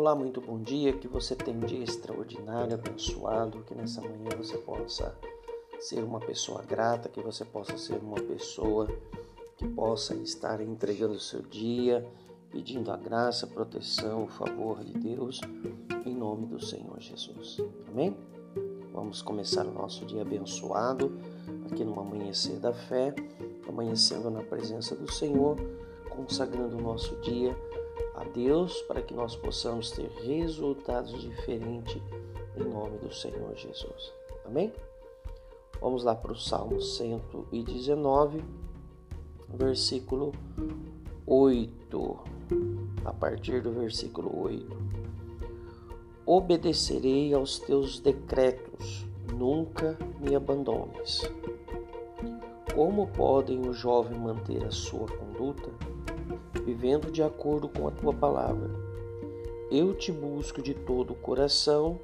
[0.00, 0.94] Olá, muito bom dia.
[0.94, 3.62] Que você tenha um dia extraordinário, abençoado.
[3.64, 5.14] Que nessa manhã você possa
[5.78, 8.88] ser uma pessoa grata, que você possa ser uma pessoa
[9.58, 12.02] que possa estar entregando o seu dia,
[12.50, 15.38] pedindo a graça, a proteção, o favor de Deus,
[16.06, 17.58] em nome do Senhor Jesus.
[17.86, 18.16] Amém?
[18.94, 21.12] Vamos começar o nosso dia abençoado,
[21.70, 23.14] aqui no Amanhecer da Fé,
[23.68, 25.58] amanhecendo na presença do Senhor,
[26.08, 27.54] consagrando o nosso dia
[28.20, 32.00] a Deus para que nós possamos ter resultados diferentes
[32.54, 34.12] em nome do Senhor Jesus.
[34.44, 34.70] Amém?
[35.80, 38.44] Vamos lá para o Salmo 119,
[39.48, 40.32] versículo
[41.26, 42.18] 8.
[43.06, 44.76] A partir do versículo 8.
[46.26, 51.22] Obedecerei aos teus decretos, nunca me abandones.
[52.74, 55.70] Como podem o jovem manter a sua conduta?
[56.60, 58.70] Vivendo de acordo com a tua palavra.
[59.70, 62.00] Eu te busco de todo o coração,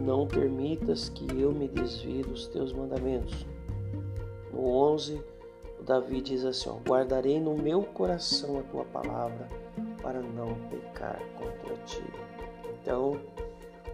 [0.00, 3.46] não permitas que eu me desvie dos teus mandamentos.
[4.52, 5.20] No 11,
[5.80, 9.48] o Davi diz assim: ó, Guardarei no meu coração a tua palavra
[10.00, 12.04] para não pecar contra ti.
[12.80, 13.20] Então,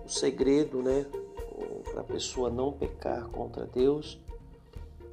[0.05, 1.06] o segredo, né,
[1.91, 4.21] para a pessoa não pecar contra Deus,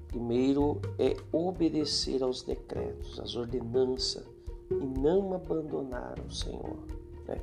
[0.09, 4.30] primeiro é obedecer aos decretos, às ordenanças
[4.71, 6.77] e não abandonar o Senhor.
[7.27, 7.41] Né?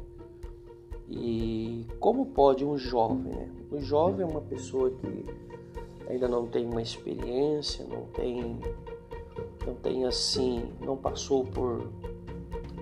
[1.09, 3.51] E como pode um jovem, né?
[3.71, 5.27] O jovem é uma pessoa que
[6.09, 8.59] ainda não tem uma experiência, não tem,
[9.67, 11.87] não tem assim, não passou por,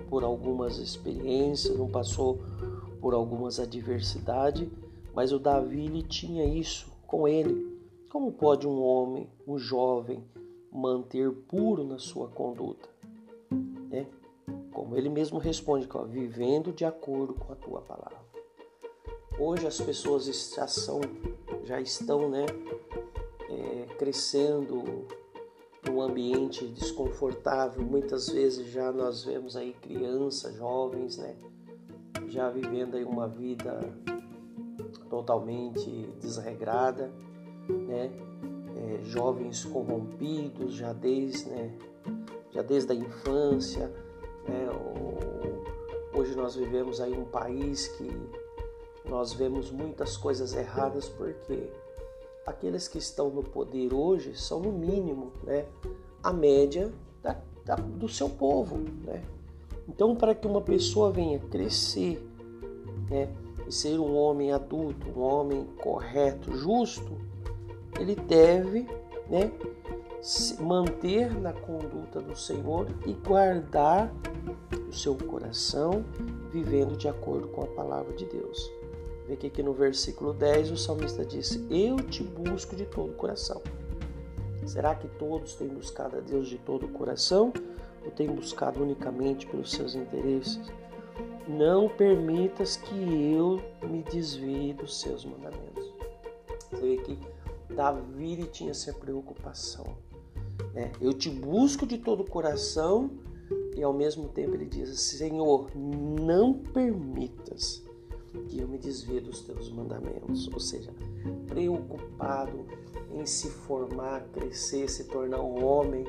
[0.09, 2.39] por algumas experiências, não passou
[3.01, 4.67] por algumas adversidades,
[5.13, 7.77] mas o Davi ele tinha isso com ele.
[8.09, 10.23] Como pode um homem, um jovem,
[10.71, 12.87] manter puro na sua conduta?
[13.89, 14.07] Né?
[14.77, 18.19] Como ele mesmo responde, vivendo de acordo com a tua palavra.
[19.39, 21.01] Hoje as pessoas já são,
[21.63, 22.45] já estão, né,
[23.49, 25.07] é, crescendo
[25.83, 27.83] num ambiente desconfortável.
[27.83, 31.35] Muitas vezes já nós vemos aí crianças, jovens, né,
[32.27, 33.79] já vivendo aí uma vida
[35.09, 35.89] totalmente
[36.21, 37.11] desregrada,
[37.67, 38.11] né,
[38.75, 41.75] é, jovens corrompidos já desde, né,
[42.51, 43.91] já desde a infância
[44.47, 44.67] né?
[46.13, 48.09] Hoje nós vivemos aí um país que
[49.07, 51.69] nós vemos muitas coisas erradas porque
[52.45, 55.65] aqueles que estão no poder hoje são no mínimo né,
[56.23, 56.91] a média
[57.21, 58.77] da, da, do seu povo.
[59.03, 59.23] Né?
[59.87, 62.25] Então, para que uma pessoa venha crescer
[63.09, 63.29] né,
[63.67, 67.17] e ser um homem adulto, um homem correto, justo,
[67.99, 68.87] ele deve
[69.29, 69.51] né,
[70.21, 74.11] se manter na conduta do Senhor e guardar
[74.87, 76.05] o seu coração,
[76.51, 78.71] vivendo de acordo com a palavra de Deus.
[79.27, 83.15] Vê que aqui no versículo 10 o salmista disse: Eu te busco de todo o
[83.15, 83.61] coração.
[84.65, 87.51] Será que todos têm buscado a Deus de todo o coração
[88.03, 90.59] ou têm buscado unicamente pelos seus interesses?
[91.47, 95.93] Não permitas que eu me desvie dos seus mandamentos.
[96.69, 97.17] Você vê que
[97.73, 99.85] Davi tinha essa preocupação.
[100.73, 100.91] Né?
[100.99, 103.09] Eu te busco de todo o coração
[103.77, 107.83] e ao mesmo tempo ele diz: Senhor, não permitas
[108.49, 110.47] que eu me desvie dos teus mandamentos.
[110.51, 110.91] Ou seja,
[111.47, 112.65] preocupado
[113.11, 116.05] em se formar, crescer, se tornar um homem.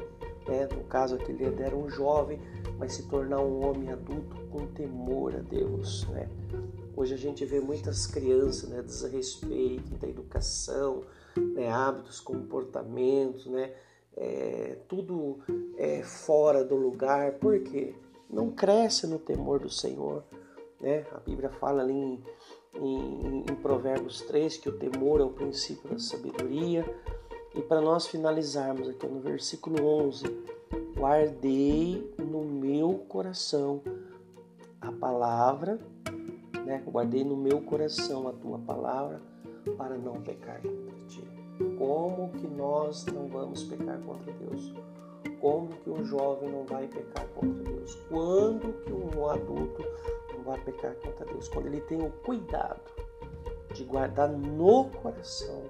[0.46, 0.66] Né?
[0.74, 2.40] No caso aqui ele era um jovem,
[2.78, 6.06] mas se tornar um homem adulto com temor a Deus.
[6.08, 6.28] Né?
[6.96, 11.04] Hoje a gente vê muitas crianças né, desrespeito da educação,
[11.36, 13.72] né, hábitos, comportamentos, né?
[14.18, 15.38] É, tudo
[15.76, 17.94] é, fora do lugar, porque
[18.28, 20.24] não cresce no temor do Senhor.
[20.80, 21.06] Né?
[21.12, 22.24] A Bíblia fala ali em,
[22.74, 26.84] em, em Provérbios 3 que o temor é o princípio da sabedoria.
[27.54, 30.24] E para nós finalizarmos aqui no versículo 11,
[30.96, 33.80] guardei no meu coração
[34.80, 35.78] a palavra,
[36.64, 36.82] né?
[36.86, 39.22] guardei no meu coração a tua palavra
[39.76, 41.37] para não pecar contra ti.
[41.78, 44.74] Como que nós não vamos pecar contra Deus?
[45.40, 47.94] Como que um jovem não vai pecar contra Deus?
[48.08, 49.84] Quando que um adulto
[50.34, 51.48] não vai pecar contra Deus?
[51.48, 52.80] Quando ele tem o cuidado
[53.72, 55.62] de guardar no coração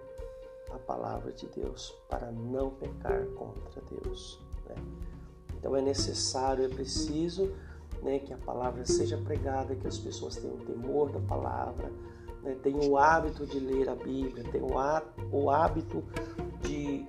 [0.71, 4.41] a palavra de Deus para não pecar contra Deus.
[4.67, 4.77] Né?
[5.59, 7.53] Então é necessário, é preciso
[8.03, 11.91] né, que a palavra seja pregada, que as pessoas tenham temor da palavra,
[12.43, 16.03] né, tem o hábito de ler a Bíblia, tem o hábito
[16.63, 17.07] de,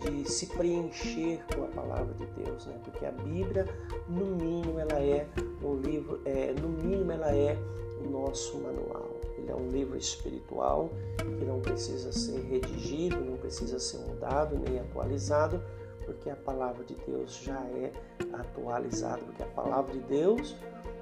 [0.00, 2.78] de se preencher com a palavra de Deus, né?
[2.84, 3.66] Porque a Bíblia,
[4.08, 5.26] no mínimo, ela é
[5.62, 7.56] um livro, é, no mínimo, ela é
[8.04, 9.10] o nosso manual.
[9.38, 10.90] Ele é um livro espiritual
[11.38, 15.62] que não precisa ser redigido, não precisa ser mudado nem atualizado,
[16.04, 17.92] porque a palavra de Deus já é
[18.32, 20.56] atualizada, porque a palavra de Deus,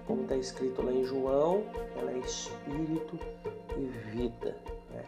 [0.07, 1.65] como está escrito lá em João,
[1.97, 3.19] ela é espírito
[3.81, 4.57] e vida.
[4.91, 5.05] Né?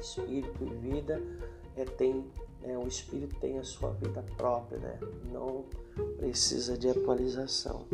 [0.00, 1.22] Espírito e vida
[1.76, 2.24] é, tem
[2.62, 4.98] né, o espírito tem a sua vida própria, né?
[5.32, 5.64] não
[6.16, 7.84] precisa de atualização.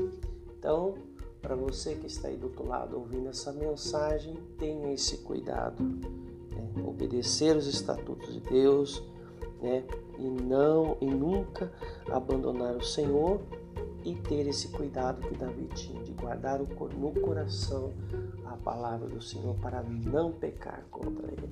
[0.59, 0.95] Então,
[1.41, 6.83] para você que está aí do outro lado ouvindo essa mensagem, tenha esse cuidado, né?
[6.87, 9.03] obedecer os estatutos de Deus,
[9.63, 9.85] né?
[10.19, 11.73] E não e nunca
[12.11, 13.41] abandonar o Senhor
[14.05, 17.93] e ter esse cuidado que Davi tinha de guardar no coração
[18.59, 21.49] palavra do Senhor para não pecar contra ele.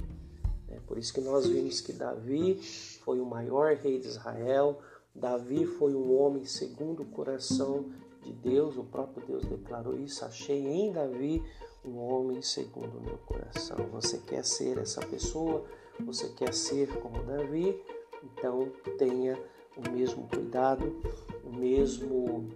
[0.68, 2.60] É por isso que nós vimos que Davi
[3.04, 4.80] foi o maior rei de Israel.
[5.14, 7.86] Davi foi um homem segundo o coração
[8.22, 8.76] de Deus.
[8.76, 10.24] O próprio Deus declarou isso.
[10.24, 11.42] Achei em Davi
[11.84, 13.76] um homem segundo o meu coração.
[13.92, 15.64] Você quer ser essa pessoa?
[16.04, 17.80] Você quer ser como Davi?
[18.22, 19.38] Então tenha
[19.76, 21.00] o mesmo cuidado,
[21.44, 22.48] o mesmo,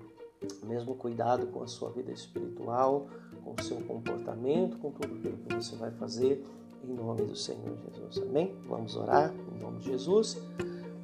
[0.65, 3.09] mesmo cuidado com a sua vida espiritual,
[3.45, 6.45] com o seu comportamento, com tudo aquilo que você vai fazer
[6.83, 8.19] em nome do Senhor Jesus.
[8.27, 8.57] Amém?
[8.67, 10.39] Vamos orar em nome de Jesus.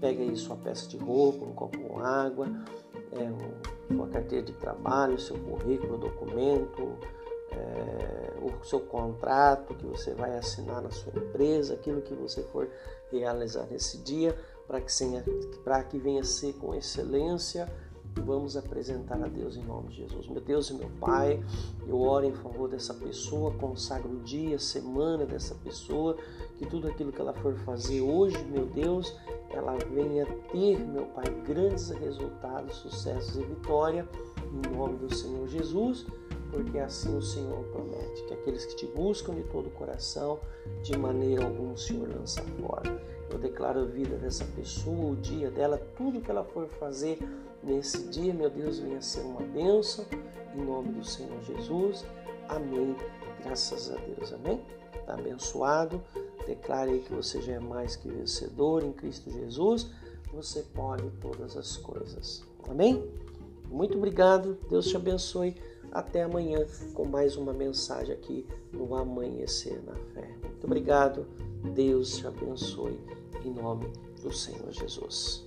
[0.01, 2.49] Pega aí sua peça de roupa, um copo com água,
[3.13, 6.99] é, sua carteira de trabalho, seu currículo, documento,
[7.51, 12.69] é, o seu contrato que você vai assinar na sua empresa, aquilo que você for
[13.11, 14.37] realizar nesse dia,
[14.67, 14.93] para que,
[15.91, 17.71] que venha ser com excelência
[18.23, 20.29] vamos apresentar a Deus em nome de Jesus.
[20.29, 21.43] Meu Deus e meu Pai,
[21.87, 26.17] eu oro em favor dessa pessoa, consagro o dia, semana dessa pessoa,
[26.57, 29.15] que tudo aquilo que ela for fazer hoje, meu Deus,
[29.51, 34.09] ela venha ter, meu Pai, grandes resultados, sucessos e vitória,
[34.53, 36.07] em nome do Senhor Jesus
[36.51, 40.39] porque assim o Senhor promete que aqueles que te buscam de todo o coração,
[40.83, 43.01] de maneira alguma o Senhor lança fora.
[43.31, 47.19] Eu declaro a vida dessa pessoa, o dia dela, tudo que ela for fazer
[47.63, 50.07] nesse dia, meu Deus, venha ser uma bênção,
[50.55, 52.05] em nome do Senhor Jesus.
[52.49, 52.97] Amém.
[53.43, 54.33] Graças a Deus.
[54.33, 54.61] Amém.
[54.95, 56.03] Está abençoado.
[56.47, 59.91] Declare aí que você já é mais que vencedor em Cristo Jesus.
[60.33, 62.43] Você pode todas as coisas.
[62.69, 63.05] Amém?
[63.71, 64.59] Muito obrigado.
[64.69, 65.57] Deus te abençoe.
[65.93, 70.29] Até amanhã com mais uma mensagem aqui no Amanhecer na Fé.
[70.43, 71.27] Muito obrigado.
[71.75, 73.01] Deus te abençoe
[73.45, 73.91] em nome
[74.23, 75.47] do Senhor Jesus.